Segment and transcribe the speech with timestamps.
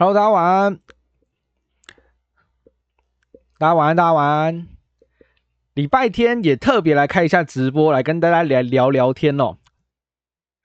[0.00, 0.80] Hello，大家晚安。
[3.58, 4.66] 大家晚安，大家晚安。
[5.74, 9.58] 礼拜天也特别来开一下直播，来跟大家来聊聊天哦。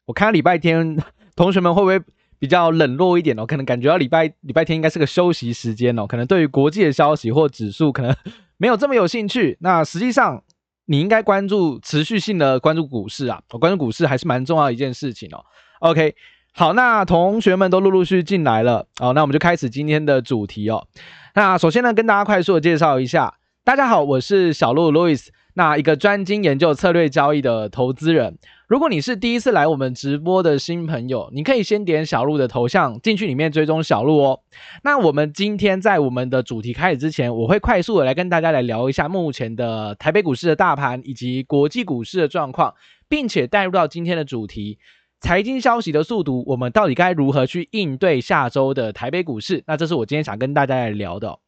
[0.05, 1.03] 我看礼拜天
[1.35, 2.01] 同学们会不会
[2.39, 3.45] 比较冷落一点哦？
[3.45, 6.07] 可能感觉到礼拜礼拜天应该是个休息时间哦。
[6.07, 8.15] 可能对于国际的消息或指数，可能
[8.55, 9.57] 没有这么有兴趣。
[9.59, 10.45] 那实际上，
[10.85, 13.43] 你应该关注持续性的关注股市啊。
[13.51, 15.43] 我关注股市还是蛮重要的一件事情哦。
[15.81, 16.15] OK。
[16.57, 20.87] 好，那同学们都陆陆续续进来了，好，那我们就开始今天的主题哦。
[21.33, 23.33] 那首先呢，跟大家快速的介绍一下，
[23.65, 28.37] 大家好，我是小鹿 Louis，那一个专精研究策略交易的投资人。
[28.69, 34.39] 如果你是第一次来我们直播的新朋友，你可以先点小鹿的头像进去里面追踪小鹿哦。
[34.81, 42.73] 那我们今天在我们的主题开始之前，我会快速的来跟大家来聊一下目前的台北股市的大盘以及国际股市的状况，
[43.09, 44.79] 并且带入到今天的主题。
[45.25, 49.63] 财经消息的速读，我们到底该如何去应对下周的台北股市？
[49.65, 51.39] 那这是我今天想跟大家来聊的。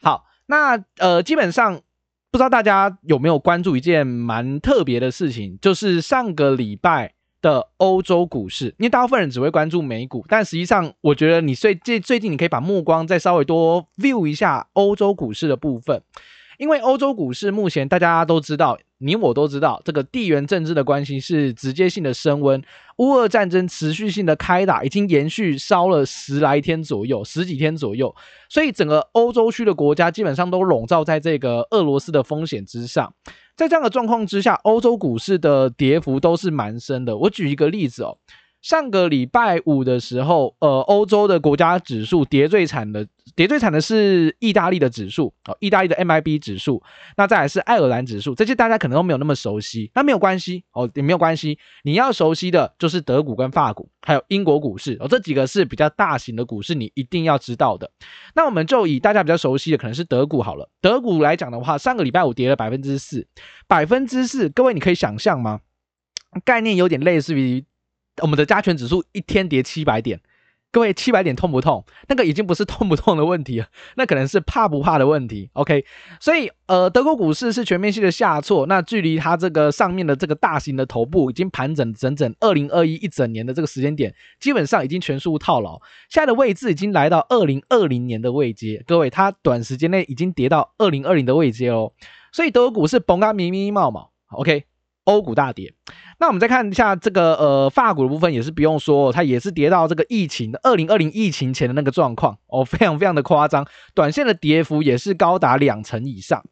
[0.00, 1.82] 好，那呃，基本上
[2.30, 7.12] 不知道大家有没有关注一件蛮特别的事情，就是上个礼拜
[7.42, 8.68] 的欧洲股市。
[8.78, 16.02] 因为大部分人只会关注美股，但实际上我觉得你最最最近你可以把目光再稍微多 view 一下欧洲股市的部分。
[16.56, 22.62] 因为欧洲股市目前大家都知道，你我都知道，这个地缘政治的关系是直接性的升温，
[22.96, 28.14] 乌俄战争持续性的开打，已经延续烧了十来天左右，十几天左右，
[28.48, 33.14] 所以整个欧洲区的国家基本上都笼罩在这个俄罗斯的风险之上。
[33.56, 37.16] 在这样的状况之下，欧洲股市的跌幅都是蛮深的。
[37.16, 38.18] 我举一个例子哦。
[38.60, 43.06] 上个礼拜五的时候，呃，欧洲的国家指数跌最惨的，
[43.36, 46.82] 跌最惨的是意大利的指数哦，意大利的 MIB 指数，
[47.16, 57.88] 那再来是爱尔兰指数，这些大家可能都没有那么熟悉，那没有关系哦，也没有关系，你要熟悉的就是德股跟法股，还有英国股市哦，这几个是比较大型的股市，你一定要知道的。
[58.34, 63.28] 那我们就以大家比较熟悉的，可能是德股好了，德股来讲的话，上个礼拜五跌了百分之四，
[63.68, 65.60] 百分之四，各位你可以想象吗？
[66.44, 67.64] 概念有点类似于。
[68.22, 70.20] 我们的加权指数一天跌七百点，
[70.70, 71.84] 各位七百点痛不痛？
[72.08, 75.48] 那个已经不是痛不痛的问题了， 那可能是怕不怕的问题。
[75.54, 75.84] OK，
[76.20, 85.80] 所以呃，德国股市是全面性的下挫，那距离它这个上面的这个大型的头部已经盘整整整二零二一一整年的这个时间点，基本上已经全数套牢，
[86.10, 91.92] 现在的位置已经来到二零二零年的位阶，各位，它短时间内已经跌到二零二零的位阶哦，
[92.32, 94.64] 所以德国股市崩啊咪咪冒冒，OK，
[95.04, 95.72] 欧股大跌。
[96.20, 106.42] 那我们再看一下这个呃，法股的部分也是不用说，它也是跌到这个疫情二零二零疫情前的那个状况哦，非常非常的夸张，短线的跌幅也是高达两成以上。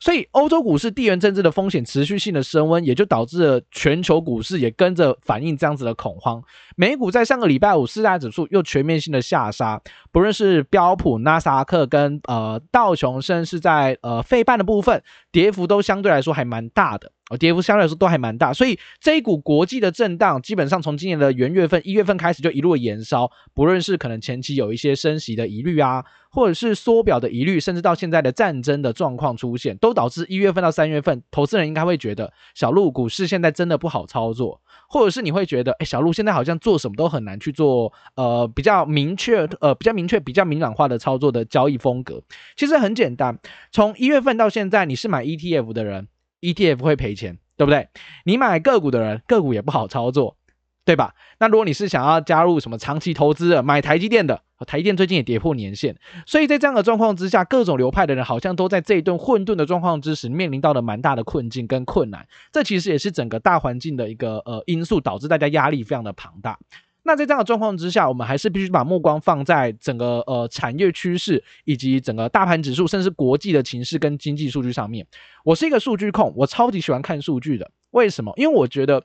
[0.00, 6.40] 所以欧洲股市地缘政治的风险持续性的升温，也就导致了全球股市也跟着反映这样子的恐慌。
[6.76, 15.02] 美股在上个礼拜五四大指数又全面性的下杀，不论是标普、纳斯达克跟呃道琼，甚至是在呃费半的部分，
[15.32, 17.12] 跌幅都相对来说还蛮大的。
[17.30, 23.30] 哦，跌幅相对来说都还蛮大，所以这一股国际的震荡，基本上从今年的元月份、一月份开始就一路延烧。
[23.52, 34.58] 不论是可能前期有一些升息的疑虑啊，或者是缩表的疑虑，甚至到现在的战争的状况出现，都导致一月份到三月份，投资人应该会觉得小鹿股市现在真的不好操作，
[34.88, 42.22] 或者是你会觉得，哎，小鹿现在好像做什么都很难去做，呃，比较明确，呃，比较明确、比较明朗化的操作的交易风格。
[42.56, 43.38] 其实很简单，
[43.70, 46.08] 从一月份到现在，你是买买 ETF 的人。
[46.40, 47.88] ETF 会赔钱，对不对？
[48.24, 50.36] 你买个股的人，个股也不好操作，
[50.84, 51.16] 对吧？
[51.40, 55.96] 那如果你是想要加入什么长期投资的，买台积电的，台积电最近也跌破年线，
[56.26, 62.28] 所以在这样的状况之下，各种流派的人好像都在这一顿混沌的状况之时，面临到了蛮大的困境跟困难。
[62.52, 66.56] 这其实也是整个大环境的一个呃因素，导致大家压力非常的庞大。
[67.08, 75.06] 那在这样的状况之下，我们还是必须把目光放在整个呃产业趋势以及整个大盘指数，甚至国际的情势跟经济数据上面。
[75.42, 77.70] 我是一个数据控，我超级喜欢看数据的。
[77.92, 78.34] 为什么？
[78.36, 79.02] 因为我觉得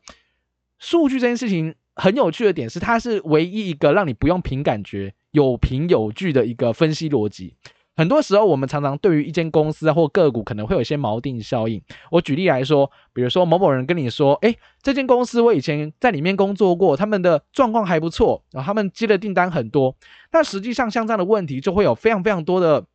[0.80, 7.54] 数据这件事情很有趣的点是，它是唯一一个让你不用凭感觉、有凭有据的一个分析逻辑。
[7.96, 11.80] 很多时候，我们常常对于一间公司或个股可能会有一些锚定效应。
[12.10, 19.96] 我举例来说，比如说某某人跟你说：“诶，这间公司我以前在里面工作过，他们的状况还不错，然后他们接的订单很多。”
[20.32, 22.86] 但实际上，像这样的问题就会有非常非常多的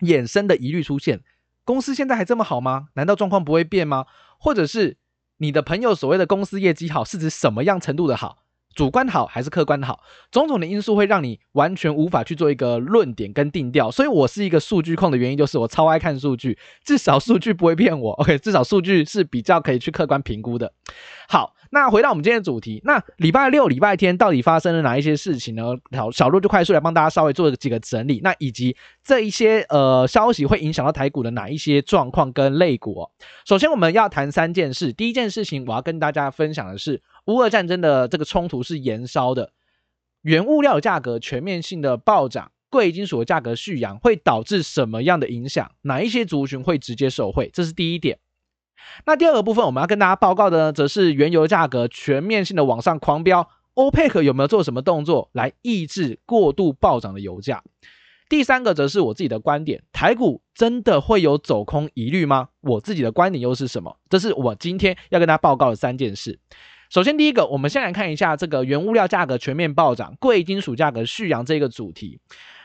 [0.00, 1.22] 衍生的疑虑出现。
[1.64, 2.88] 公司现在还这么好吗？
[2.94, 4.04] 难道状况不会变吗？
[4.38, 4.98] 或者是
[5.38, 8.43] 你的朋友所谓的公司业绩好，是指什么样程度的好？
[8.74, 10.00] 主观好还是客观好，
[10.30, 13.90] 种种的因素会让你完全无法去做一个论点跟定调。
[13.90, 18.12] 所以我是一个数据控的原因，就是我超爱看数据，至少数据不会骗我。
[18.14, 20.72] OK，至少数据是比较可以去客观评估的。
[21.28, 25.74] 好，那回到我们今天的主题，那礼拜六、礼拜天到底发生了哪一些事情呢？
[25.90, 33.10] 小小路就快速来帮大家稍微做几个整理，那以及这一些呃消息会影响到台股的哪一些状况跟类股哦。
[33.44, 39.50] 首先我们要谈三件事，第一件事情我要跟大家分享的是，乌俄战争的这个冲突是延烧的，
[40.22, 45.72] 原物料价格全面性的暴涨，贵金属的价格续扬，会导致什么样的影响？
[45.82, 47.50] 哪一些族群会直接受惠？
[47.52, 48.20] 这是第一点。
[49.06, 57.62] 那第二个部分，我们要跟大家报告的呢，则是原油价格全面性的往上狂飙欧佩克有没有做什么动作来抑制过度暴涨的油价？
[58.28, 62.48] 第三个则是我自己的观点，台股真的会有走空疑虑吗？
[62.62, 63.96] 我自己的观点又是什么？
[64.08, 66.38] 这是我今天要跟大家报告的三件事。
[66.94, 72.20] 首先，第一个，我们先来看一下这个原物料价格全面暴涨，贵金属价格续扬这个主题。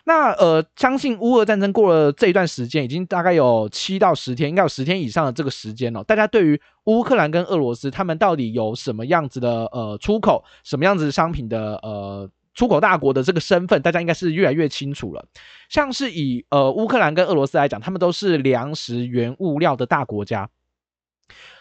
[0.05, 6.03] 那呃，相信乌俄战争过了这一段时间，已经大概有七到十天，应该有十天以上的这个时间了。
[6.03, 15.25] 大家对于乌克兰跟俄罗斯，他们到底有什么样子的呃出口，什么样子商品的呃出口大国的这个身份，大家应该是越来越清楚了。
[15.69, 20.47] 像是以呃乌克兰跟俄罗斯来讲，他们都是粮食原物料的大国家，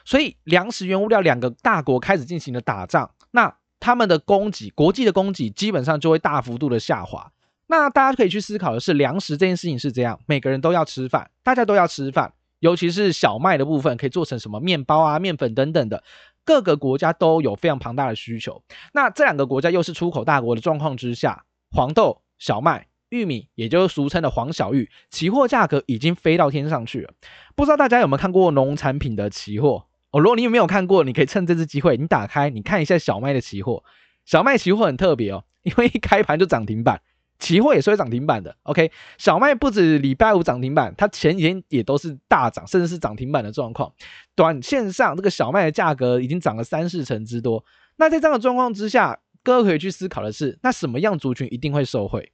[0.09, 7.31] 所以粮食原物料两个大国开始进行了打仗，那他们的供给，国际的供给基本上就会大幅度的下滑。
[7.67, 16.03] 那大家可以去思考的是，粮食这件事情是这样，每个人都要吃饭，大家都要吃饭，尤其是小麦的部分，可以做成什么面包啊、面粉等等的，
[16.43, 18.63] 各个国家都有非常庞大的需求。
[18.95, 27.13] 那这两个国家又是出口大国的状况之下，黄豆、小麦、玉米，也就是俗称的黄小玉，期货价格已经飞到天上去了。
[27.55, 29.85] 不知道大家有没有看过农产品的期货？
[30.11, 33.85] 哦，如果你有没有看过，你可以趁这次机会，你打开你看一下小麦的期货。
[34.25, 37.01] 小麦期货很特别哦，因为一开盘就涨停板。
[37.39, 43.93] 期货也是会涨停板的，OK，小麦不止礼拜五涨停板，它前几天也都是大涨，甚至是涨停板的状况。
[44.35, 47.65] 短线上这个小麦的价格已经涨了三四成之多。
[47.95, 52.33] 那在这样的状况之下，各位可以去思考的是，那什么样族群一定会受惠？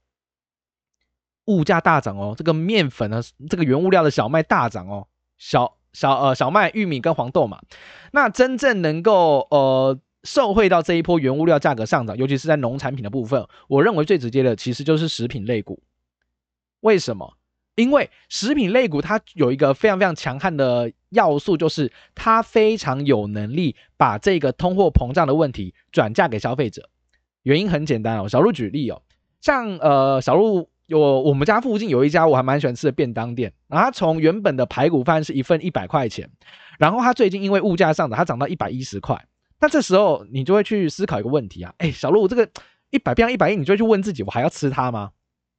[1.44, 5.06] 物价大涨哦，这个面粉呢，这个原物料的小麦大涨哦，
[5.36, 7.62] 小小呃小麦、玉米跟黄豆嘛，
[8.12, 9.98] 那真正能够呃。
[10.26, 15.82] 受惠到这一波原物料价格上涨，尤其是在农产品的部分，我认为最直接的其实就是食品类股。
[16.80, 17.36] 为什么？
[17.74, 26.88] 因为食品类股它有一个非常非常强悍的要素，就是它非常有能力把这个通货膨胀的问题转嫁给消费者。
[27.42, 29.02] 原因很简单哦，小路举例哦，
[29.42, 36.28] 像呃小路有我们家附近有一家我还蛮喜欢吃的便当店，然后它从原本的排骨饭是一份一百块钱，
[36.78, 39.18] 然后它最近因为物价上涨，它涨到一百一十块。
[39.60, 42.46] 那这时候你就会去思考一个问题啊，哎，小路，这个
[42.90, 45.10] 一百变一百一，你就会去问自己，我还要吃它吗？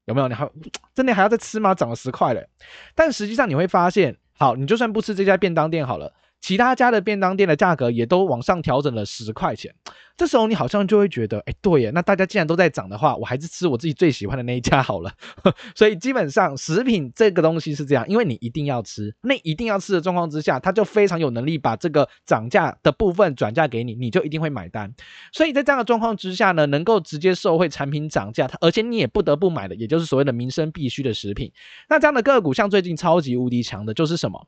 [0.06, 0.27] 有没有？
[0.27, 0.48] 你还
[0.94, 1.74] 真的还要再吃吗？
[1.74, 2.48] 涨了十块了，
[2.94, 6.13] 但实际上你会发现，好，你就算不吃这家便当店好了。
[6.46, 9.74] 其他家的便当店的价格也都往上调整了十块钱，
[10.16, 15.12] 这时候你好像就会觉得，哎，对耶，那大家既然都在涨的话，我还是吃我自己最喜欢的那一家好了。
[15.74, 24.94] 所以基本上食品这个东西是这样，因为你一定要吃，那一定要吃的状况之下，它就非常有能力把这个涨价的部分转嫁给你，你就一定会买单。
[25.32, 31.52] 所以在这样的状况之下呢，能够直接受惠产品涨价，而且你也不得不买的，也就是所谓的民生必需的食品。
[31.90, 34.46] 那这样的个股，像最近超级无敌强的就是什么？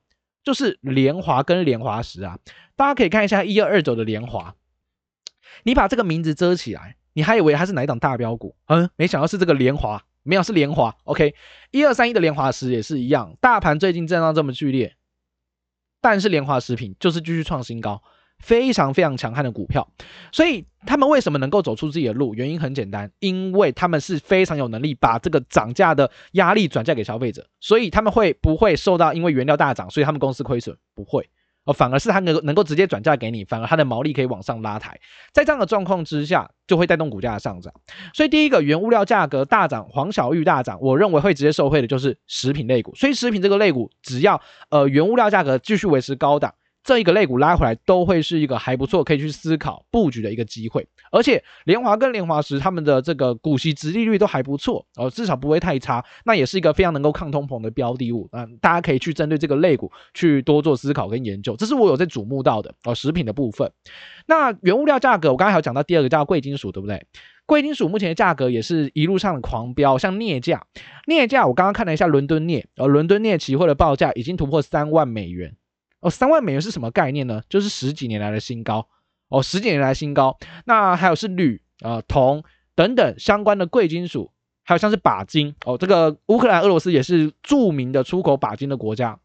[0.48, 2.40] 就是联华跟联华石啊，
[2.78, 4.56] 大家可以看一下一二二九的联华，
[5.64, 8.56] 你把这个名字遮起来，你还以为它是哪一档大标股？
[8.68, 10.96] 嗯，没想到是这个联华，没有是联华。
[11.04, 11.36] OK，
[11.72, 14.96] 一二三一的联华石也是一样，大盘最近震荡这么剧烈，
[16.00, 18.01] 但是联华食品就是继续创新高。
[18.39, 19.88] 非常非常强悍的股票，
[20.32, 22.34] 所以他们为什么能够走出自己的路？
[22.36, 30.77] 原因很简单，因为他们是非常有能力把这个涨价的压力转嫁给消费者，所以他们会不会受到因为原料大涨，所以他们公司亏损？
[30.94, 31.27] 不会
[31.65, 34.98] 哦，反而是他能能够直接转嫁给你，反而他的毛利可以往上拉抬，
[35.34, 37.74] 在这样的状况之下，就会带动股价的上涨。
[38.13, 42.96] 所以第一个，原物料价格大涨，黄小玉大涨，我认为会直接受惠的就是食品类股。
[42.96, 44.39] 所以食品这个类股，只要
[44.70, 46.53] 呃原物料价格继续维持高档。
[46.88, 50.88] 这一个类股拉回来都会是一个还不错，可以去思考布局的一个机会。
[51.12, 56.06] 而且联华跟联华石他们的这个股息殖利率都还不错哦，至少不会太差。
[56.24, 58.29] 那也是一个非常能够抗通膨的标的物。
[58.32, 61.58] 嗯，大家可以去针对这个类股去多做思考跟研究。
[61.58, 63.70] 这是我有在瞩目到的哦，食品的部分。
[64.25, 67.06] 那原物料价格，我刚才有讲到第二个叫贵金属，对不对？
[67.46, 70.65] 贵金属目前的价格也是一路上的狂飙，像镍价，
[71.06, 75.58] 镍价我刚刚看了一下伦敦镍，呃，伦敦镍期货的报价已经突破三万美元。
[76.00, 77.42] 哦，三万美元是什么概念呢？
[77.50, 78.88] 就是十几年来的新高
[79.30, 80.38] 哦，十几年来新高。
[80.66, 82.44] 那还有是铝啊、铜
[82.75, 84.32] 等等相关的贵金属，
[84.63, 89.20] 还有像是钯金哦，这个乌克兰、俄罗斯也是著名的出口钯金的国家。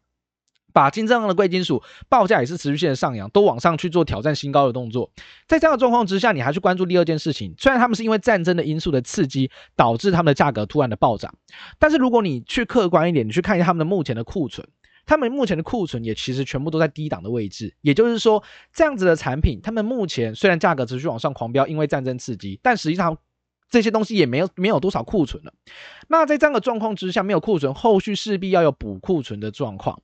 [0.73, 5.11] 把金这样的贵金属报价也是持续性的上扬，都往上去做挑战新高的动作。
[5.47, 11.35] 在这样的状况之下，你还去关注第二件事情，虽然他们是因为战争的因素的刺激，导致他们的价格突然的暴涨，
[11.77, 14.67] 但是如果你去客观一点，你去看一下他们的目前的库存，
[15.05, 17.73] 他们目前的库存也其实全部都在低档的位置。
[17.81, 18.43] 也就是说，
[18.73, 23.17] 这样子的产品，他们目前虽然价格持续往上狂飙，因为战争刺激，但实际上
[23.69, 25.53] 这些东西也没有没有多少库存了。
[26.07, 30.01] 那在这样的状况之下，没有库存，后续势必要有补库存的状况。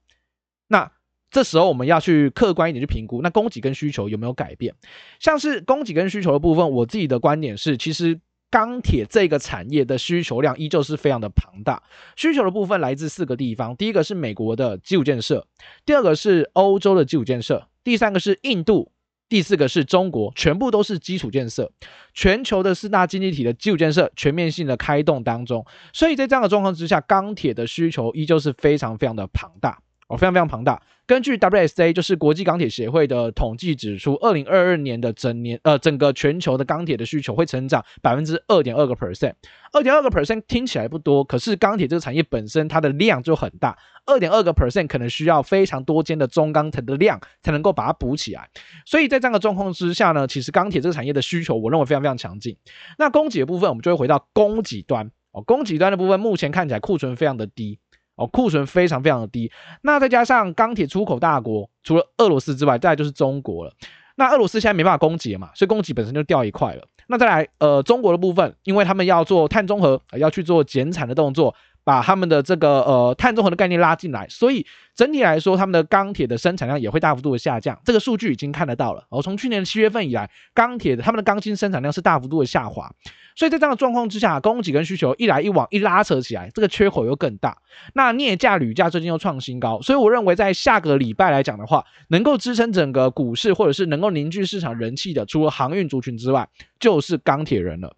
[0.67, 0.91] 那
[1.31, 4.73] 这时候我们要去客观一点去评估，那供给跟需求有没有改变？
[5.19, 8.19] 像是供给跟需求的部分，我自己的观点是，其实
[8.51, 11.83] 钢铁这个产业的需求量依旧是非常的庞大。
[12.15, 15.45] 需求的部分来自四个地方，第一个是美国的基础建设，
[15.85, 18.91] 第二个是欧洲的基础建设，第三个是印度，
[19.27, 21.71] 第四个是中国，全部都是基础建设。
[22.13, 29.79] 全球的四大经济体的基础建设全面性的开动当中，所以在这样的状况之下，钢铁的需求依旧是非常非常的庞大。
[30.09, 30.81] 哦，非常非常庞大。
[31.05, 39.33] 根据 WSA，就是国际钢铁协会的统计指出，二零二二年的整年，呃，整个全球的钢铁的需求会成长百分之二点二个 percent。
[39.71, 48.49] 二点二个 percent 听起来不多，可是钢铁这个产业本身它的量就很大，二点二个 percent 可能需要非常多间的中钢层的量才能够把它补起来。
[48.85, 52.57] 所以在这样的状况之下呢，其实钢铁这个产业的需求，我认为非常非常强劲。
[52.97, 55.11] 那供给的部分，我们就会回到供给端。
[55.31, 57.77] 哦，供给端的部分目前看起来库存非常的低。
[58.19, 59.49] 哦，库存非常非常的低，
[59.81, 63.71] 那再加上钢铁出口大国，除了俄罗斯之外，再来就是中国了。
[64.15, 66.83] 那俄罗斯现在没办法供给嘛，所以供给本身就掉一块了。
[67.07, 71.55] 那再来，呃，中国的部分，因为他们要做碳中和，要去做减产的动作。
[71.89, 74.63] 把他们的这个呃碳中和的概念拉进来，所以
[74.95, 77.81] 整体来说，他们的钢铁的生产量也会大幅度的下降。
[77.83, 79.07] 这个数据已经看得到了。
[79.09, 82.93] 哦，从去年七月份以来，钢铁的他们的钢筋生产量是大幅度的下滑。
[83.35, 87.57] 所以在这样的状况之下，供给跟需求一来一往一拉扯起来，这个缺口又更大。
[87.95, 96.47] 那镍价、铝价最近又创新高，所以我认为在下个礼拜来讲的话，能够支撑整个股市或者是能够凝聚市场人气的，除了航运族群之外，
[96.79, 97.95] 就是钢铁人了。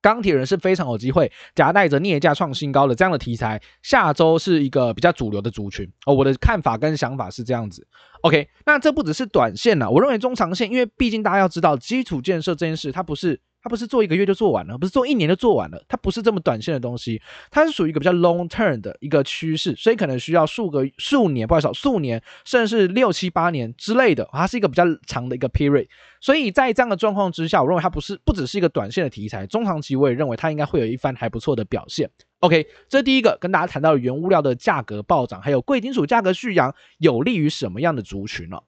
[0.00, 6.14] 钢铁人是非常有机会夹带着镍价创新高的这样的题材，下周是一个比较主流的族群哦。
[6.14, 7.86] 我的看法跟想法是这样子。
[8.22, 13.40] OK，那这不只是短线了，我认为中长线，因为毕竟大家要知道，基础建设这件事它不是。
[13.60, 25.88] 它不是做一个月就做完了，不是做一年就做完了，它不是这么短线的东西，它是属于一个比较 long term 的一个趋势，所以可能需要数个数年，不好意思，数年，甚至是六七八年之类的，它是一个比较长的一个 period。
[26.20, 32.08] 所以在这样的状况之下，我认为它不是不只是一个短线的题材，中长期我也认为它应该会有一番还不错的表现。
[32.38, 38.60] OK，这是第一个跟大家谈到的原物料的价格暴涨，还有贵金属价格续扬，有利于什么样的族群呢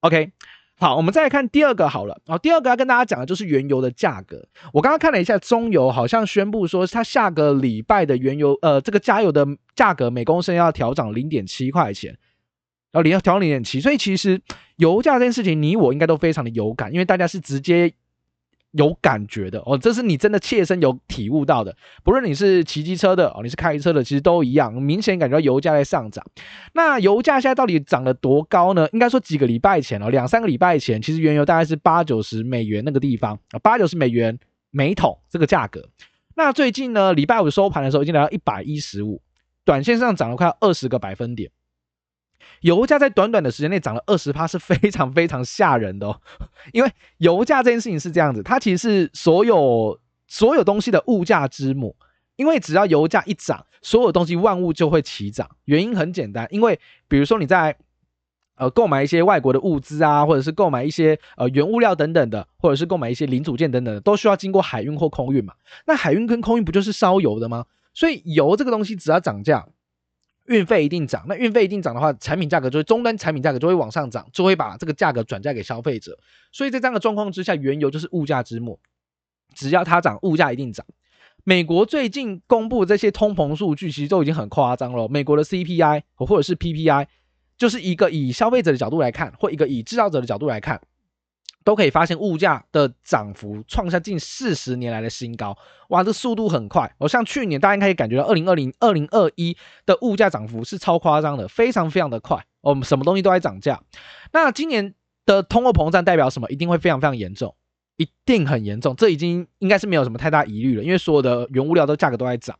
[0.00, 0.30] ？OK。
[0.78, 2.20] 好，我们再来看第二个好了。
[2.26, 4.46] 好，第二个要跟大家讲的就是原油的价格。
[4.72, 12.12] 我刚刚看了一下，中油好像宣布说，它下个礼拜的原油，呃，这个加油的价格每公升要调涨零点七块钱，
[12.92, 13.80] 然后零要调零点七。
[13.80, 14.40] 所以其实
[14.76, 17.92] 油价这件事情，你我应该都非常的有感，因为大家是直接。
[18.72, 21.74] 有感觉的哦，这是你真的切身有体悟到的。
[22.04, 26.24] 不论你是骑机车的哦，你是开车的，其实都一样，明显感觉到油价在上涨。
[26.74, 28.88] 那油价现在到底涨了多高呢？
[28.92, 34.38] 应该说几个礼拜前哦，两三个礼拜前，其实原油大概是八九十美元那个地方啊，八九十美元
[34.70, 35.88] 每桶这个价格。
[36.36, 39.22] 那最近呢，礼拜五收盘的时候已经来到一百一十五，
[39.64, 41.50] 短线上涨了快二十个百分点。
[42.60, 46.20] 油价在短短的时间内涨了二十趴，是非常非常吓人的哦。
[46.72, 51.96] 因为油价这件事情是这样子，它其实是所有所有东西的物价之母。
[52.36, 55.50] 因为只要油价一涨，所有东西万物就会齐涨。
[55.64, 56.78] 原因很简单，因为
[57.08, 57.76] 比如说你在
[58.54, 65.54] 呃购买一些外国的物资啊，或者是购买一些呃原物料等等的，或者是购买一些零组件等等的，都需要经过海运或空运嘛。
[65.84, 67.66] 那海运跟空运不就是烧油的吗？
[67.92, 69.66] 所以油这个东西只要涨价。
[70.48, 76.18] 运费一定涨，那运费一定涨的话，产品价格就会终端产品价格就会往上涨，就会把这个价格转嫁给消费者。
[76.52, 78.80] 所以在这样的状况之下，原油就是物价之母，
[79.54, 80.84] 只要它涨，物价一定涨。
[81.44, 85.08] 美国最近公布这些通膨数据，其实都已经很夸张了。
[85.08, 87.06] 美国的 CPI 或者是 PPI，
[87.56, 90.80] 就是一个以消费者的角度来看，或一个以制造者的角度来看。
[91.68, 95.54] 都可以发现物价的涨幅创下近四十年来的新高，
[95.90, 96.90] 哇，这速度很快。
[96.96, 102.42] 哦，像去年大家应该可以感觉到，二零二零、二零二一的物价涨幅是超夸张的，非常非常的快。
[102.62, 103.82] 我们什么东西都在涨价。
[104.32, 104.94] 那今年
[105.26, 106.48] 的通货膨胀代表什么？
[106.48, 107.54] 一定会非常非常严重，
[107.98, 108.96] 一定很严重。
[108.96, 112.58] 这已经应该是没有什么太大疑虑了，因为所有的原物料都价格都在涨。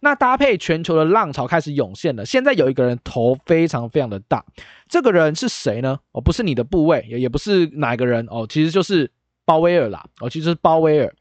[0.00, 4.44] 那搭配全球的浪潮开始涌现了，现在有一个人头非常非常的大，
[4.88, 6.00] 这个人是谁呢？
[6.12, 9.10] 哦，不是你的部位，也也不是哪个人哦，其实就是
[9.44, 11.14] 鲍威尔啦，哦，其实是鲍威尔。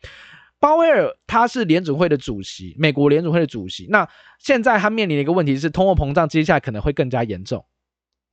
[0.62, 3.86] 鲍威尔他是联准会的主席，美国联准会的主席。
[3.90, 4.10] 那
[4.40, 7.66] 现在他面临的一个问题是，通货膨胀接下来可能会更加严重。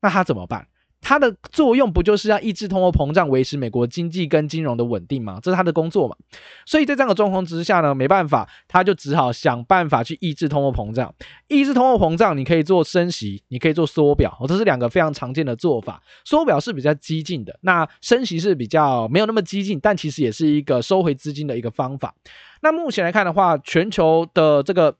[0.00, 0.66] 那他怎么办？
[1.00, 5.38] 它的作用不就是要抑制通货膨胀，维持美国经济跟金融的稳定吗？
[5.40, 6.16] 这是他的工作嘛。
[6.64, 11.14] 所以在这样的状况之下呢，没办法，他就只好想办法去抑制通货膨胀。
[11.46, 16.02] 抑制通货膨胀，你可以做升息，你可以做缩表，哦，这是两个非常常见的做法。
[16.24, 22.14] 缩表是比较激进的，那升息是比较没有那么激进，但其实也是一个收回资金的一个方法。
[22.62, 24.96] 那目前来看的话，全球的这个。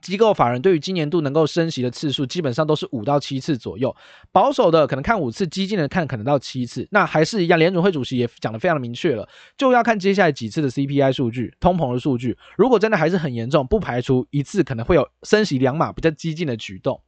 [0.00, 3.94] 机构法人对于今年度能够升息的次数，基本上都是五到七次左右，
[4.32, 6.86] 保守的可能看五次，激进的看可能到七次。
[6.90, 12.36] 那还是一样，联准会主席也讲得非常的明确了，就要看接下来几次的 CPI 数据、通膨的数据。
[12.56, 17.00] 如果真的还是很严重，不排除一次可能会有升息两码比较激进的举动。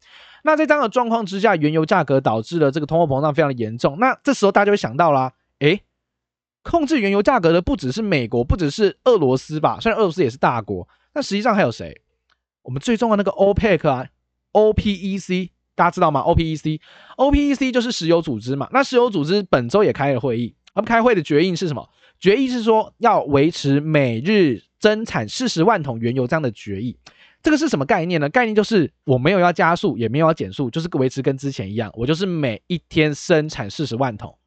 [0.44, 3.96] 那在这样的状况之下，原油价格导致了这个通货膨胀非常的严重。
[3.98, 5.82] 那这时候大家就会想到啦，诶，
[6.64, 9.78] 控制原油价格的不只是美国，不只是俄罗斯吧？
[9.80, 12.00] 虽然俄罗斯也是大国，那实际上还有谁？
[12.62, 14.06] 我们最重要的那个 OPEC 啊
[14.52, 18.68] ，OPEC，大家知道吗？OPEC，OPEC 就是石油组织嘛。
[18.72, 21.88] 那石油组织本周也开了会议，他们开会的决议是什么？
[22.20, 26.96] 决议是说要维持每日增产四十万桶原油这样的决议。
[27.42, 28.28] 这个是什么概念呢？
[28.28, 34.38] 概念就是我没有要加速，也没有要减速，就是维持跟之前一样，我就是每一天生产四十万桶。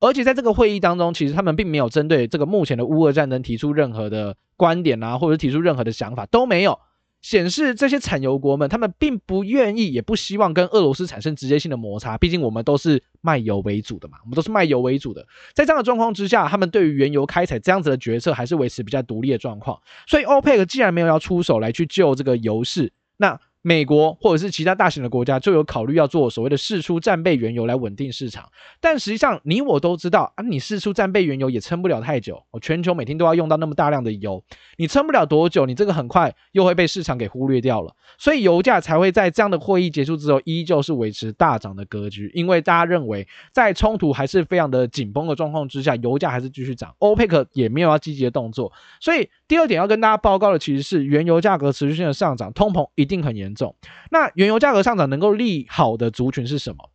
[0.00, 6.78] 而且在这个会议当中，其实他们并没有针对这个目前的乌俄战争提出任何的观点啊，或者提出任何的想法都没有。
[7.20, 12.16] 显示这些产油国们，他们并不愿意，也不希望跟俄罗斯产生直接性的摩擦。
[12.16, 15.26] 毕竟我们都是卖油为主的嘛，我们都是卖油为主的。
[15.54, 19.80] 在这样的状况之下，他们对于原油开采这样子的决策，还是维持比较独立的状况。
[20.06, 23.40] 所以，欧佩克既然没有要出手来去救这个油市，那。
[23.68, 28.48] 美国或者是其他大型的国家就有考虑要做所谓的释出战备原油来稳定市场，
[28.80, 32.42] 但实际上你我都知道啊，你释出战备原油也撑不了太久。
[32.50, 34.42] 哦，全球每天都要用到那么大量的油，
[34.78, 37.94] 你撑不了多久，你这个很快又会被市场给忽略掉了。
[38.16, 48.72] 所以油价才会在这样的会议结束之后，依旧是维持大涨的格局，因为大家认为在冲突还是非常的紧绷的状况之下，油价还是继续涨，欧佩克也没有要积极的动作。
[49.00, 53.48] 所以第二点要跟大家报告的其实是原油价格持续性的上涨，通膨一定很严。
[53.48, 53.74] 严重，
[54.10, 56.90] 那原油价格上涨能够利好的族群是什么？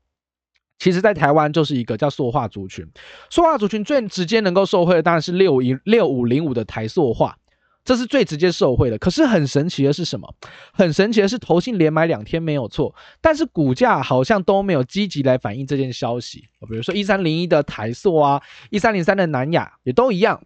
[0.79, 2.85] 其实，在台湾就是一个叫塑化族群。
[3.29, 7.37] 塑化族群最直接能够受惠的当然是六一六五零五的台塑化，
[7.85, 8.97] 这是最直接受惠的。
[8.97, 10.35] 可是很神奇的是什么？
[10.73, 16.49] 很神奇的是，投信连买两天没有错，但是股价好像都没有积极来反映这件消息。
[16.67, 20.43] 比如说一三零一的台塑啊，一三零三的南亚也都一样，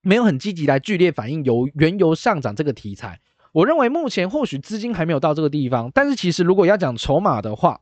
[0.00, 3.20] 没有很积极来剧烈反映油原油上涨这个题材。
[3.52, 7.80] 我认为目前或许资金还没有到这个地方，但是其实如果要讲筹码的话，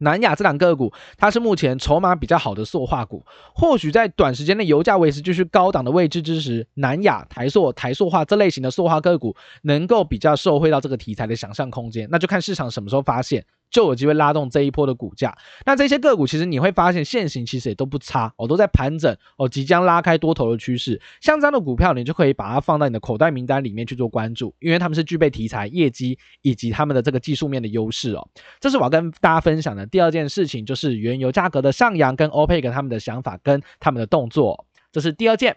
[0.00, 13.44] 南亚这两个股它是目前筹码比较好的塑化股，或许在短时间的油价维持继续高档的位置之时，南亚、台塑、台塑化这类型的塑化个股能够比较受惠到这个题材的想象空间，那就看市场什么时候发现。
[13.70, 15.36] 就有机会拉动这一波的股价。
[15.66, 21.00] 那这些个股其实你会发现线型其实也都不差哦，都在盘整哦，即将拉开多头的趋势。
[21.20, 28.28] 像这样的股票，你就可以把它放在你的口袋名单里面去做关注，因为他们是具备题材、业绩以及他们的这个技术面的优势哦。
[28.60, 35.56] 这是我要跟大家分享的第二件事情，就是原油价格的上扬跟 OPEC 他们的想法跟他们的动作，这是第二件。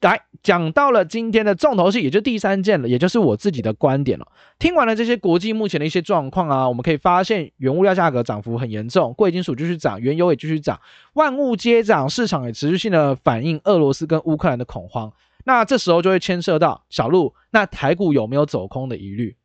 [0.00, 4.28] 来讲到了今天的重头戏，也就第三件了，也就是我自己的观点了。
[4.58, 10.80] 听完了这些国际目前的一些状况啊，我们可以发现，原物料价格涨幅很严重，贵金属继续涨，原油也继续涨，
[11.14, 15.12] 万物皆涨，市场也持续性的反映俄罗斯跟乌克兰的恐慌。
[15.44, 19.36] 那这时候就会牵涉到小路，那台股有没有走空的疑虑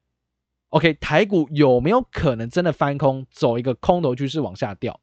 [0.69, 4.99] ？OK，台股有没有可能真的翻空，走一个空头趋势往下掉？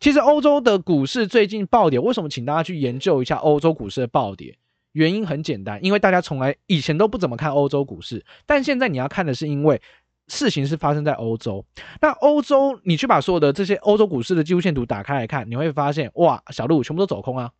[0.00, 2.28] 其实欧洲的股市最近暴跌，为什么？
[2.28, 4.56] 请大家去研究一下欧洲股市的暴跌。
[4.98, 9.80] 原因很简单，因为大家从来以前都不怎么看欧洲股市，但现在你要看的是，因为
[10.26, 11.64] 事情是发生在欧洲。
[12.00, 17.52] 那欧洲，你去把所有的这些欧洲股市的技术线图打开来看，你会发现，哇，小路全部都走空啊，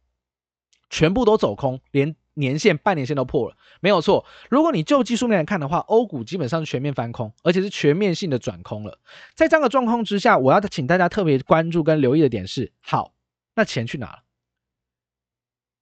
[0.91, 4.25] 全部都走空，连年线、半年线都破了，没有错。
[4.51, 8.99] 如果你就技术面来看的话，欧股基本上是全面翻空，而且是全面性的转空了。
[9.37, 13.13] 在这样的状况之下，我要请大家特别关注跟留意的点是，好，
[13.55, 14.23] 那钱去哪了？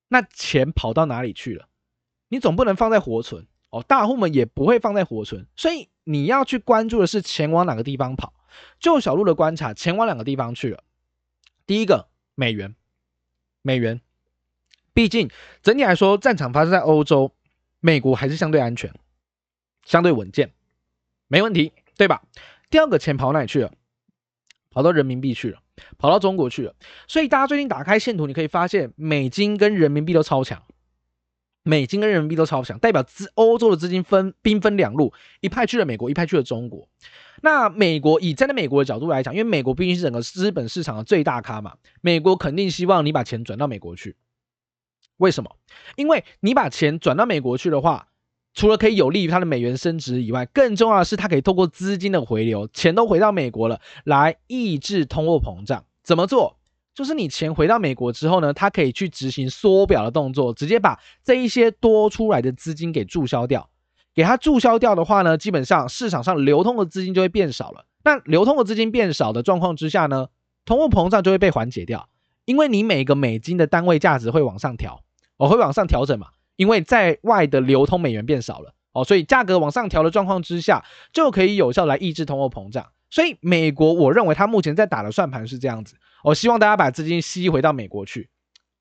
[0.08, 1.68] 那钱跑到哪里去了？
[2.28, 8.32] 你总不能放在活存哦，大户们也不会放在活存，所以你要去关注的是钱往哪个地方跑。
[8.80, 10.82] 就小路的观察，钱往两个地方去了。
[11.66, 12.74] 第一个，美元，
[13.62, 14.00] 美元，
[14.92, 15.30] 毕竟
[15.62, 17.34] 整体来说，战场发生在欧洲，
[17.80, 18.94] 美国还是相对安全，
[19.84, 20.54] 相对稳健，
[21.28, 22.22] 没问题，对吧？
[22.70, 23.72] 第二个，钱跑哪里去了？
[24.70, 25.60] 跑到人民币去了。
[25.98, 26.74] 跑到中国去了，
[27.06, 30.62] 所以大家最近打开线图，你可以发现美金跟人民币都超强，
[31.62, 36.88] 美金跟人民币都超强，代表资欧洲的资金分兵分两路，一派去了美国，一派去了中国。
[37.42, 44.16] 那美国以站在美国的角度来讲，因为美国毕竟是整个资本市场的最大咖嘛，美国肯定希望你把钱转到美国去。
[45.18, 45.56] 为什么？
[45.96, 48.08] 因为你把钱转到美国去的话，
[48.56, 55.84] 除了可以有利于它的美元升值以外，更重要的是它可以透过资金的回流，钱都回到美国了，来抑制通货膨胀。
[56.02, 56.56] 怎么做？
[56.94, 63.68] 就是你钱回到美国之后呢，它可以去执行缩表的动作，直接把这一些多出来的资金给注销掉。
[64.14, 67.84] 给它注销掉的话呢，基本上市场上流通的资金就会变少了。
[68.02, 70.28] 那流通的资金变少的状况之下呢，
[70.64, 72.08] 通货膨胀就会被缓解掉，
[72.46, 75.02] 因为你每个美金的单位价值会往上调，
[75.36, 82.86] 哦，会往上调整嘛，因为在外的流通美元变少了，哦，所以价格往上调的状况之下，就可以有效来抑制通货膨胀。
[83.08, 85.94] 所以美国，我认为他目前在打的算盘是这样子。
[86.24, 88.28] 我希望大家把资金吸回到美国去。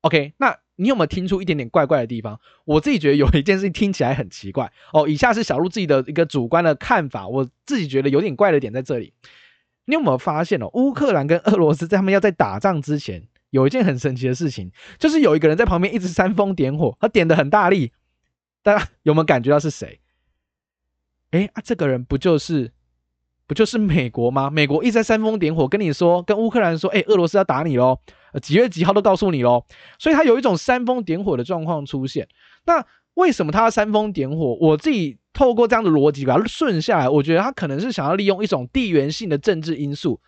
[0.00, 2.40] OK，那你有没有听出一点点怪怪的地方？
[2.64, 5.08] 我自己觉得有一件事情听起来很奇怪哦。
[5.08, 9.12] 以下是小鹿自己的一个主观的看法，我自己觉得有点怪的点在这里。
[9.84, 10.68] 你有没有发现哦？
[10.74, 17.92] 乌克兰跟俄罗斯在他们要在打仗之前，有一件很神奇的事情，就是有一个人在旁边一直煽风点火，他点的很大力。
[18.62, 20.00] 大家有没有感觉到是谁？
[21.30, 22.72] 哎啊，这个人不就是？
[23.48, 24.50] 不就是美国吗？
[24.50, 28.00] 美国一直在煽风点火，跟你说，跟乌克兰说，哎，俄罗斯要打你喽，
[28.42, 29.64] 几月几号都告诉你喽。
[30.00, 32.26] 所以他有一种煽风点火的状况出现。
[32.64, 34.56] 那为什么他要煽风点火？
[34.60, 40.20] 我自己透过这样的逻辑把它顺下来，我觉得他可能是想要利用一种地缘性的政治因素。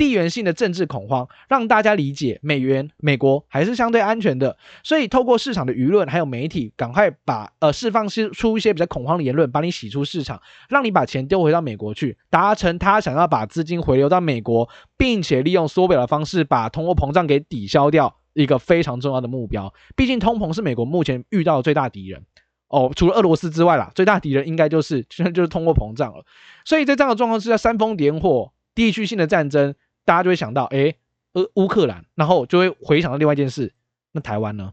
[0.00, 19.70] 地缘性的政治恐慌，让大家理解美元、美国还是相对安全的，所以透过市场的舆论还有媒体，赶快把呃释放出一些比较恐慌的言论，把你洗出市场，让你把钱丢回到美国去，达成他想要把资金回流到美国，并且利用缩表的方式把通货膨胀给抵消掉一个非常重要的目标。
[19.94, 22.24] 毕竟通膨是美国目前遇到的最大敌人
[22.68, 26.24] 哦，除了俄罗斯之外啦，最大敌人应该就是现在就是通货膨胀了。
[26.64, 29.74] 所以在这样的状况之下，煽风点火、地区性的战争。
[30.10, 30.96] 大家就会想到，诶，
[31.34, 33.72] 呃，乌克兰，然后就会回想到另外一件事，
[34.10, 34.72] 那台湾呢？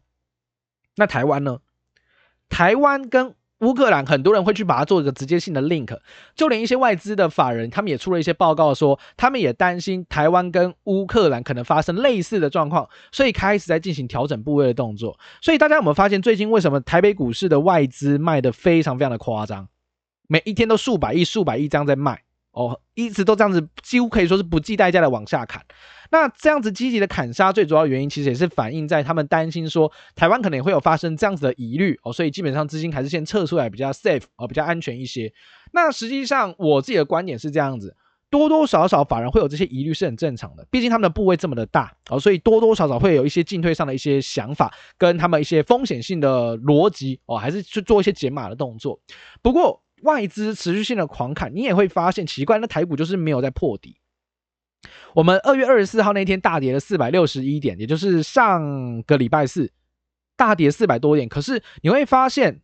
[0.96, 1.60] 那台湾呢？
[2.50, 5.96] 台湾跟乌克兰，很多人会去把它做一个直接性的 link，
[6.36, 15.20] 就连一些外资的法人，他们也出了一些报告说，他们也担心台湾跟乌克兰可能发生类似的状况，所以开始在进行调整部位的动作。
[15.44, 19.70] 所以大家有没有发现，最近为什么台北股市的外资卖的非常非常的夸张，
[20.28, 22.24] 每一天都数百亿、数百亿这样在卖？
[22.58, 25.64] 哦，一直都这样子，几乎可以说是不计代价的往下砍。
[26.10, 35.32] 那这样子积极的砍杀，最主要原因其实也是反映在他们担心说台湾可能也会有发生这样子的疑虑哦，所以基本上资金还是先撤出来比较 safe 哦，比较安全一些。
[35.72, 37.96] 那实际上我自己的观点是这样子，
[38.32, 49.00] 多多少少法人会有这些疑虑是很正常的，毕竟他们的部位这么的大哦，所以多多少少会有一些进退上的一些想法，跟他们一些风险性的逻辑哦，还是去做一些解码的动作。
[49.44, 49.84] 不过。
[50.04, 53.98] 外资持续性的狂砍，你也会发现奇怪，那台股就是没有在破底。
[55.14, 59.72] 我们二月二十四号那天大跌了四百六十一点，也就是上个礼拜四
[60.36, 61.28] 大跌四百多点。
[61.28, 62.62] 可是你会发现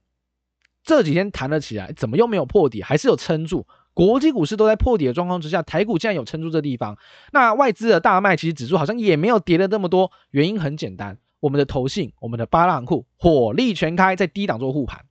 [0.83, 3.65] 这几天弹了起来，怎么又没有破底，还是有撑住？
[3.95, 6.97] 国际股市都在破底的状况之下，台股竟然有撑住这地方。
[7.31, 10.11] 那外资的大卖，其实指数好像也没有跌了那么多。
[10.29, 15.05] 原因很简单，我们的投信，我们的八大行库火力全开，在低档做护盘。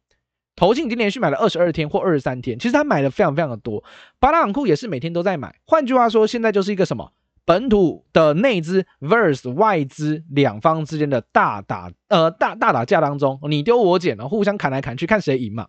[0.62, 3.82] 投信已经连续买了二十二天或二十三天，其实他买的非常非常的多。
[4.20, 5.56] 八大行库也是每天都在买。
[5.66, 7.10] 换句话说，现在就是一个什么
[7.44, 15.66] 本土的内资 vs 外资两方之间的大打呃大大打架当中，你丢我捡，互相砍来砍去，看谁赢嘛。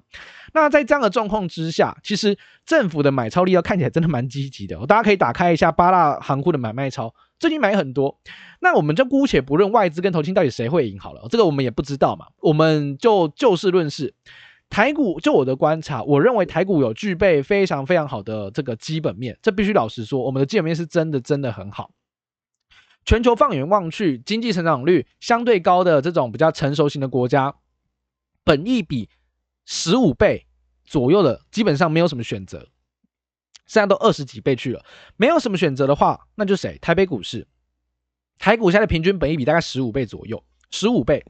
[0.53, 4.77] 那在这样的状况之下，其实政府的买超力要看起来真的蛮积极的。
[4.85, 8.19] 大家可以打开一下八大行库的买卖超，最近买很多。
[8.59, 12.27] 那我们就姑且不论外资跟投信到底谁会赢好了，这个我们也不知道嘛。
[12.41, 14.13] 我们就就事论事。
[14.73, 21.91] 台股，就我的观察，我认为台股有具备非常非常好的这个基本面，这必须老实说，我们的基本面是真的真的很好。
[23.05, 27.53] 全球放眼望去，经济成长率相对高的这种比较成熟型的国家，
[28.43, 29.07] 本益比
[29.67, 30.47] 十五倍
[30.83, 32.67] 左右的，基本上没有什么选择，
[33.67, 34.83] 现在都二十几倍去了，
[35.17, 36.79] 没有什么选择的话，那就谁？
[36.79, 37.47] 台北股市，
[38.39, 41.23] 台股现在平均本益比大概十五倍左右，十五倍。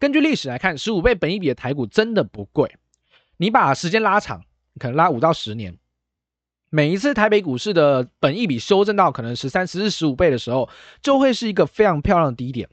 [0.00, 2.74] 根据历史来看，十五倍本益比的台股真的不贵。
[3.36, 4.42] 你把时间拉长，
[4.78, 5.76] 可能拉五到十年，
[6.70, 10.70] 每一次台北股市的本益比修正到可能十三、十四、十五倍的时候，
[11.02, 12.70] 就会是一个非常漂亮的低点。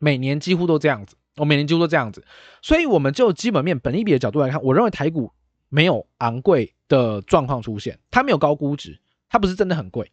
[0.00, 2.26] 每年几乎都这样子，我每年几乎都这样子。
[2.62, 5.30] 所以，我们就基本面本益比的角度来看，我认为台股
[5.68, 10.10] 没有昂贵的状况出现，它没有高估值，它不是真的很贵。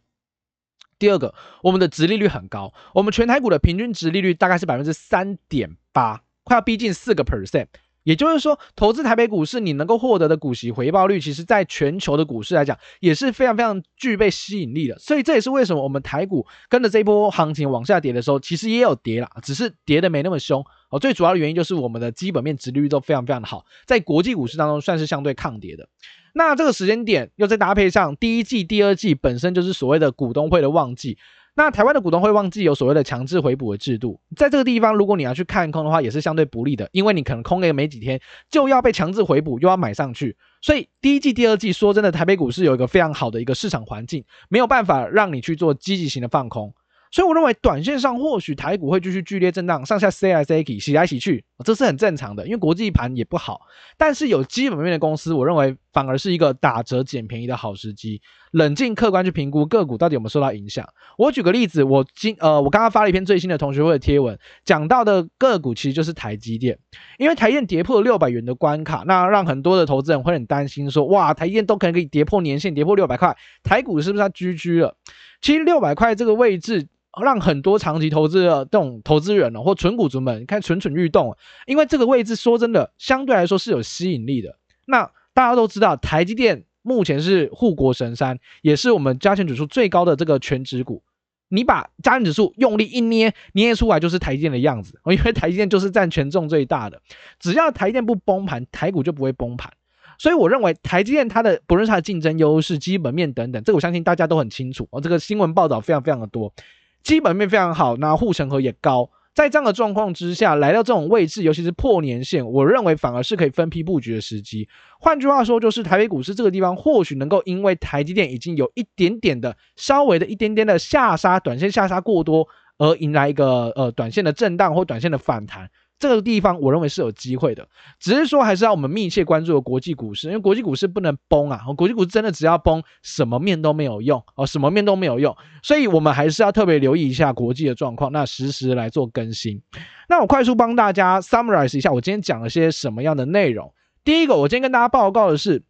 [1.02, 1.34] 第二个，
[1.64, 7.66] 我们的殖利率很高，我们全台股的平均殖利率大概是百分之三点八，快要逼近四个 percent。
[8.04, 14.96] 也就是说，投资台北股市，你能够获得的股息回报率，其实在全球的股市来讲，也是非常非常具备吸引力的。
[15.00, 21.00] 所以这也是为什么我们台股跟着这一波行情往下跌的时候，其实也有跌啦，只是跌的没那么凶哦。
[21.00, 25.88] 最主要的原因就是我们的基本面殖利率都非常非常的好，在国际股市当中算是相对抗跌的。
[26.32, 31.18] 那这个时间点又再搭配上第一季、第二季本身就是所谓的股东会的旺季。
[31.54, 38.18] 那台湾的股东会旺季有所谓的强制回补的制度，在这个地方，如果你要去看空的话，也是相对不利的，因为你可能空个没几天
[38.50, 46.72] 就要被强制回补，又要买上去，所以第一季、第二季说真的，台北股市有一个非常好的一个市场环境，没有办法让你去做积极型的放空。
[47.12, 53.60] 所以我认为，短线上或许台股会继续剧烈震荡，上下 C I C 洗来洗去，这是很正常的，因为国际盘也不好。
[53.98, 58.22] 但是有基本面的公司，我认为反而是一个打折捡便宜的好时机。
[58.52, 60.88] 冷静客观去评估个股到底有没有受到影响。
[61.18, 66.78] 我举个例子，我今呃，我刚刚发了一篇最新的同学会的贴文，讲到的个股其实就是台积电，
[67.18, 74.96] 因为台积电跌破六百元的关卡，那让很多的投资人会很担心说，哇，台积电都可能可以跌破年线，跌破六百块，台股是不是要 GG 了？
[75.42, 76.88] 其实六百块这个位置。
[77.20, 84.56] 让很多长期投资的这种投资人哦，或存股族们，你看蠢蠢欲动，因为这个位置说真的，相对来说是有吸引力的。
[84.86, 91.02] 那大家都知道，台积电目前是护国神山，也是我们加权指数最高的这个权值股。
[91.48, 94.98] 你把加权指数用力一捏，捏出来就是台积电的样子。
[95.04, 97.02] 因为台积电就是占权重最大的，
[97.38, 99.70] 只要台积电不崩盘，台股就不会崩盘。
[100.18, 105.00] 所以我认为台积电它的不论是它的竞争优势、基本面等等，这个我相信大家都很清楚哦。
[105.00, 106.54] 这个新闻报道非常非常的多。
[107.02, 114.68] 基本面非常好，那护城河也高，在这样的状况之下，来到这种位置，尤其是破年线，我认为反而是可以分批布局的时机。
[115.00, 122.46] 换句话说，就是台北股市这个地方，或许能够因为台积电已经有一点点的、稍微的一点点的下杀，短线下杀过多，
[122.78, 125.68] 而迎来一个呃短线的震荡或短线的反弹。
[126.02, 127.68] 这个地方我认为是有机会的，
[128.00, 139.62] 只是说还是要我们密切关注的国际股市，因为国际股市不能崩啊，国际股市真的只要崩，什么面都没有用哦，什么面都没有用，所以我们还是要特别留意一下国际的状况，那实时来做更新。
[140.08, 143.72] 那我快速帮大家 summarize 一下，我今天讲了些什么样的内容。
[144.02, 145.62] 第一个，我今天跟大家报告的是，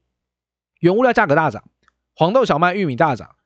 [0.81, 1.63] 原物料价格大涨，
[2.17, 3.37] 黄豆、小麦、玉米大涨，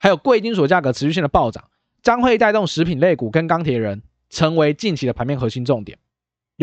[0.00, 1.66] 还有贵金属价格持续性的暴涨，
[2.02, 5.96] 将会带动食品类股跟钢铁人成为近期的盘面核心重点。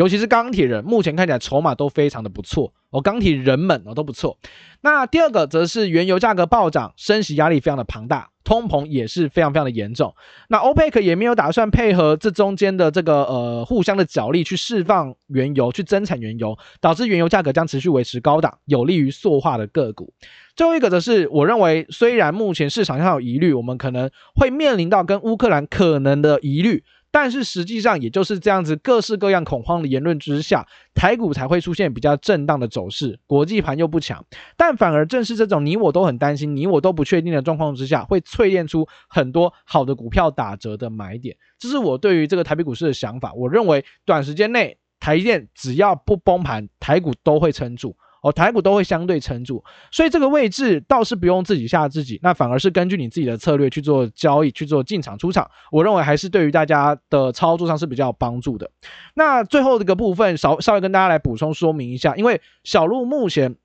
[0.00, 4.38] 尤其是钢铁人，目前看起来筹码都非常的不错哦，钢铁人们哦都不错。
[4.80, 10.14] 那第二个则是原油价格暴涨，升息压力非常的庞大，通膨也是非常非常的严重。
[10.48, 20.14] 那 OPEC 也没有打算配合这中间的这个呃互相的角力去释放原油，去增产原油，导致原油价格将持续维持高档，有利于塑化的个股。
[20.56, 26.84] 最后一个则是我认为，虽然目前市场上有疑虑，我们可能会面临到跟乌克兰可能的疑虑。
[27.12, 33.18] 但是实际上，也就是这样子，各式各样恐慌的言论之下，台股才会出现比较震荡的走势。
[33.26, 34.24] 国际盘又不强，
[34.56, 41.36] 但反而正是这种你我都很担心、你我都不确定的状况之下，会淬炼出很多好的股票打折的买点。
[41.58, 43.32] 这是我对于这个台北股市的想法。
[43.34, 47.96] 我认为短时间内，台电只要不崩盘，台股都会撑住。
[48.22, 55.50] 哦，台股都会相对撑住，所以这个位置倒是不用自己吓自己，那反而是根据你自己的策略去做交易，去做进场出场。
[55.70, 58.70] 我认为还是对于大家的操作上是比较有帮助的。
[59.14, 63.56] 那最后这个部分稍稍微跟大家来补充说明一下，因为小路目前。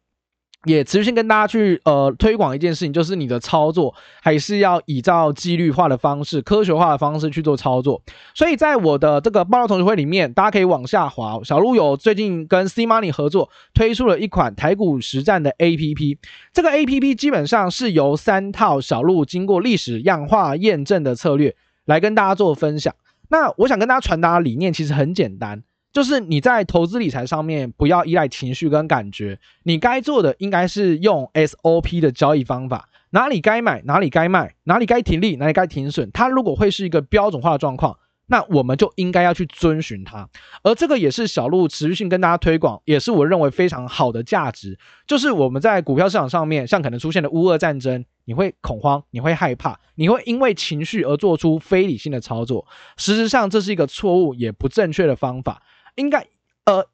[0.65, 8.01] 也持续性跟大家去呃推广一件事情，就是你的操作还是要依照纪律化的方式、科学化的方式去做操作。
[8.33, 11.39] 所以在我的这个报道同学会里面，大家可以往下滑。
[11.43, 16.17] 小鹿有最近跟 C Money 合作推出了一款台股实战的 APP，
[16.51, 22.93] 这个 APP 基本上是由三套小鹿经过历史样化验证的策略来跟大家做分享。
[23.29, 25.63] 那我想跟大家传达的理念其实很简单。
[25.95, 36.11] 就是你在投资理财上面不要依赖情绪跟感觉，你该做的应该是用 SOP 的交易方法，哪里该买，哪里该卖，哪里该停利，哪里该停损。
[36.11, 40.27] 它如果会是一个标准化的状况，那我们就应该要去遵循它。
[40.63, 44.77] 而这个也是小路持续性跟大家推广，也是我认为非常好的价值。
[45.07, 52.67] 就是我们在股票市场上面，像可能出现的乌俄战争，你会恐慌，你会害怕，你会因为情绪而做出非理性的操作。
[52.97, 55.61] 事实上，这是一个错误也不正确的方法。
[55.95, 56.27] 应该，
[56.65, 56.87] 呃，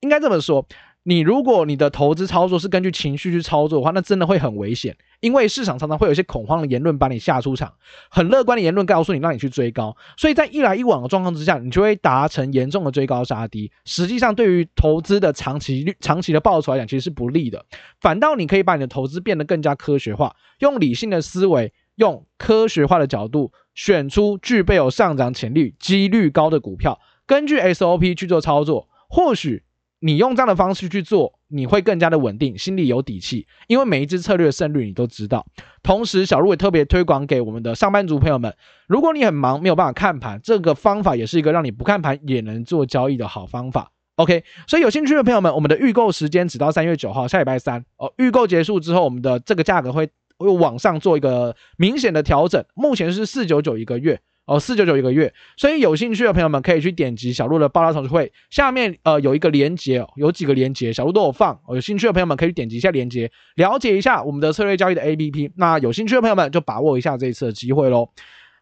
[0.00, 0.66] 应该这么说，
[1.02, 7.72] 你如果你的投资操作是根据情绪去操作的话，那真的会很危险，因为市场常常会有一些恐慌的言论把你吓出场，
[8.10, 17.64] 很乐观的言论告诉你让你去追高，所以在一来一往的状况之下，你就会达成严重的追高杀低，实际上对于投资的长期、长期的报酬来讲，其实是不利的。
[18.00, 27.00] 反倒你可以把你的投资变得更加科学化，用理性的思维，用科学化的角度，选出具备有上涨潜力、几率高的股票。
[27.28, 29.62] 根据 SOP 去做操作，或许
[30.00, 35.46] 你用这样的方式去做，你会更加的稳定，心里有底气，因为每一支策略的胜率你都知道。
[35.82, 43.92] 同时，小鹿也特别推广给我们的上班族朋友们，如果你很忙没有办法看盘，这个方法也是一个让你不看盘也能做交易的好方法。
[44.16, 48.10] OK，所以有兴趣的朋友们，我们的预购时间只到三月九号，下礼拜三哦。
[48.16, 54.18] 预购结束之后，我们的这个价格会会往上做一个明显的调整，目前是四九九一个月。
[54.48, 61.60] 哦，四九九一个月，所以有兴趣的朋友们可以去点击小鹿的爆料同学会下面呃有一个连结，有几个连接，小鹿都有放。
[61.68, 65.50] 有兴趣的朋友们可以点击一下连接，了解一下我们的策略交易的 APP。
[65.56, 68.08] 那有兴趣的朋友们就把握一下这一次的机会喽。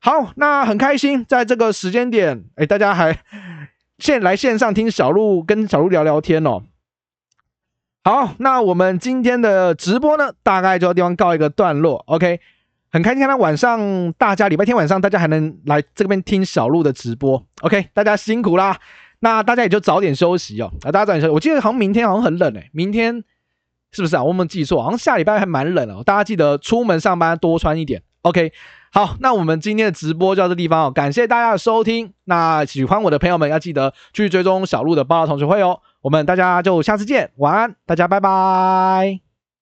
[0.00, 3.16] 好，那很开心在这个时间点，哎，大家还
[4.00, 6.64] 现来线上听小鹿跟小鹿聊聊天哦。
[8.02, 12.02] 好，那我们今天的直播呢，大概就要地方告一个段落。
[12.08, 12.40] OK。
[12.96, 18.78] 很开心看到晚上大家礼拜天晚上大家还能来这边听小鹿的直播，OK，大家辛苦啦。
[19.20, 20.72] 那大家也就早点休息哦。
[20.82, 21.34] 啊，大家早点休息。
[21.34, 23.22] 我记得好像明天好像很冷诶、明天
[23.92, 24.22] 是不是啊？
[24.22, 24.82] 我有没有记错？
[24.82, 26.02] 好像下礼拜还蛮冷哦。
[26.06, 28.54] 大家记得出门上班多穿一点，OK。
[28.94, 32.14] 好，那我们今天的直播就到这地方哦，感谢大家的收听。
[32.24, 35.80] 那喜欢我的朋友们要记得去追踪小鹿的爆料同学会哦。
[36.00, 39.25] 我们大家就下次见，晚安，大家拜拜。